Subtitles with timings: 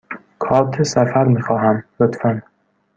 [0.39, 2.41] کارت سفر می خواهم، لطفاً.